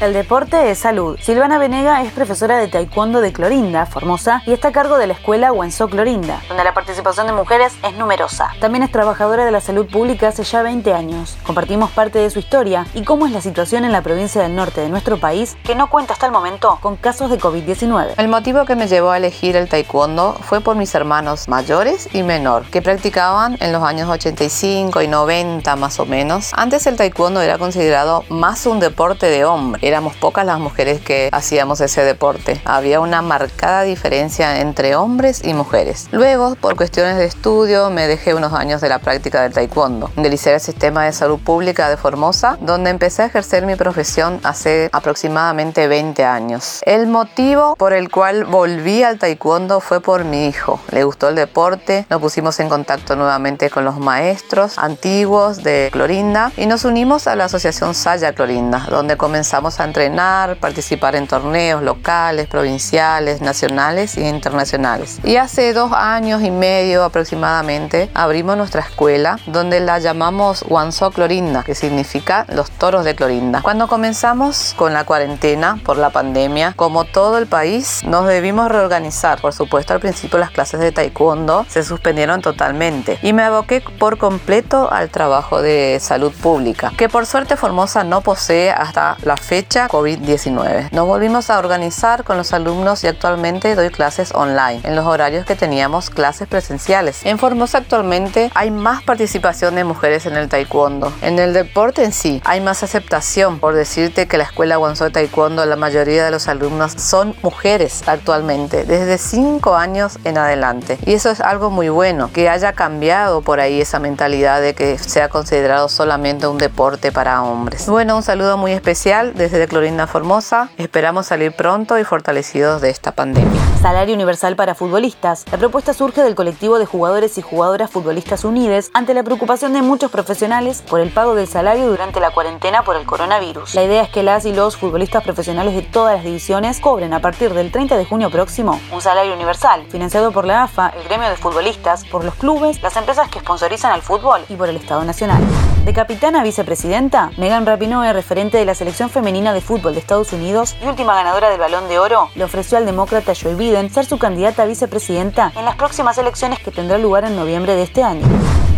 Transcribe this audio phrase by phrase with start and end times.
[0.00, 1.18] El deporte es salud.
[1.20, 5.12] Silvana Venega es profesora de taekwondo de Clorinda, Formosa, y está a cargo de la
[5.12, 8.48] escuela Wenso Clorinda, donde la participación de mujeres es numerosa.
[8.60, 11.36] También es trabajadora de la salud pública hace ya 20 años.
[11.44, 14.80] Compartimos parte de su historia y cómo es la situación en la provincia del norte
[14.80, 18.14] de nuestro país, que no cuenta hasta el momento con casos de COVID-19.
[18.16, 22.22] El motivo que me llevó a elegir el taekwondo fue por mis hermanos mayores y
[22.22, 26.52] menor, que practicaban en los años 85 y 90 más o menos.
[26.54, 31.28] Antes el taekwondo era considerado más un deporte de hombre éramos pocas las mujeres que
[31.32, 32.60] hacíamos ese deporte.
[32.64, 36.08] Había una marcada diferencia entre hombres y mujeres.
[36.12, 40.10] Luego, por cuestiones de estudio, me dejé unos años de la práctica del taekwondo.
[40.16, 44.88] Ingrese al sistema de salud pública de Formosa, donde empecé a ejercer mi profesión hace
[44.92, 46.80] aproximadamente 20 años.
[46.86, 50.80] El motivo por el cual volví al taekwondo fue por mi hijo.
[50.92, 56.52] Le gustó el deporte, nos pusimos en contacto nuevamente con los maestros antiguos de Clorinda
[56.56, 61.82] y nos unimos a la asociación Saya Clorinda, donde comenzamos a entrenar, participar en torneos
[61.82, 65.18] locales, provinciales, nacionales e internacionales.
[65.24, 71.62] Y hace dos años y medio aproximadamente abrimos nuestra escuela donde la llamamos Wanso Clorinda,
[71.62, 73.62] que significa los toros de Clorinda.
[73.62, 79.40] Cuando comenzamos con la cuarentena por la pandemia, como todo el país, nos debimos reorganizar.
[79.40, 84.18] Por supuesto, al principio las clases de taekwondo se suspendieron totalmente y me aboqué por
[84.18, 89.69] completo al trabajo de salud pública, que por suerte Formosa no posee hasta la fecha
[89.70, 90.90] COVID-19.
[90.90, 95.46] Nos volvimos a organizar con los alumnos y actualmente doy clases online en los horarios
[95.46, 97.24] que teníamos clases presenciales.
[97.24, 101.12] En Formosa actualmente hay más participación de mujeres en el taekwondo.
[101.22, 103.60] En el deporte en sí hay más aceptación.
[103.60, 108.02] Por decirte que la escuela Guangzhou de Taekwondo la mayoría de los alumnos son mujeres
[108.06, 110.98] actualmente, desde 5 años en adelante.
[111.06, 114.98] Y eso es algo muy bueno, que haya cambiado por ahí esa mentalidad de que
[114.98, 117.86] sea considerado solamente un deporte para hombres.
[117.86, 120.70] Bueno, un saludo muy especial desde de Clorinda Formosa.
[120.76, 123.60] Esperamos salir pronto y fortalecidos de esta pandemia.
[123.82, 125.44] Salario universal para futbolistas.
[125.50, 129.82] La propuesta surge del colectivo de jugadores y jugadoras futbolistas unides ante la preocupación de
[129.82, 133.74] muchos profesionales por el pago del salario durante la cuarentena por el coronavirus.
[133.74, 137.20] La idea es que las y los futbolistas profesionales de todas las divisiones cobren a
[137.20, 141.28] partir del 30 de junio próximo un salario universal, financiado por la AFA, el gremio
[141.28, 145.04] de futbolistas, por los clubes, las empresas que sponsorizan al fútbol y por el Estado
[145.04, 145.42] Nacional.
[145.84, 150.30] De capitana a vicepresidenta, Megan Rapinoe, referente de la selección femenina de fútbol de Estados
[150.34, 154.04] Unidos y última ganadora del Balón de Oro, le ofreció al demócrata Joe Biden ser
[154.04, 158.02] su candidata a vicepresidenta en las próximas elecciones que tendrán lugar en noviembre de este
[158.02, 158.26] año.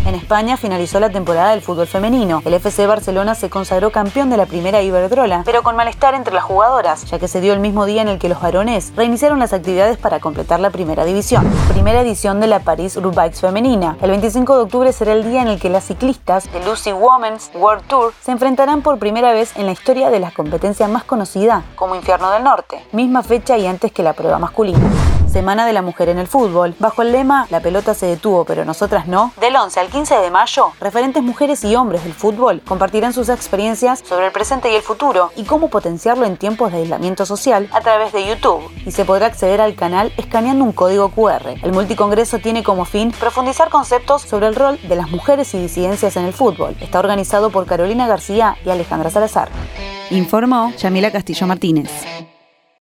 [0.04, 2.42] En España finalizó la temporada del fútbol femenino.
[2.44, 6.42] El FC Barcelona se consagró campeón de la primera Iberdrola, pero con malestar entre las
[6.42, 9.52] jugadoras, ya que se dio el mismo día en el que los varones reiniciaron las
[9.52, 11.48] actividades para completar la primera división.
[11.68, 13.96] Primera edición de la Paris Roubaix femenina.
[14.02, 17.52] El 25 de octubre será el día en el que las ciclistas de Lucy Women's
[17.54, 21.62] World Tour se enfrentarán por primera vez en la historia de la competencia más conocida
[21.76, 22.84] como Infierno del Norte.
[22.90, 24.80] Misma fecha y antes que la prueba masculina.
[25.32, 26.75] Semana de la Mujer en el Fútbol.
[26.78, 29.32] Bajo el lema La pelota se detuvo, pero nosotras no.
[29.41, 34.00] Del 11 al 15 de mayo, referentes mujeres y hombres del fútbol compartirán sus experiencias
[34.06, 37.81] sobre el presente y el futuro y cómo potenciarlo en tiempos de aislamiento social a
[37.81, 38.70] través de YouTube.
[38.84, 41.54] Y se podrá acceder al canal escaneando un código QR.
[41.62, 46.16] El multicongreso tiene como fin profundizar conceptos sobre el rol de las mujeres y disidencias
[46.19, 46.76] en el fútbol.
[46.81, 49.49] Está organizado por Carolina García y Alejandra Salazar.
[50.10, 52.31] Informó Yamila Castillo Martínez.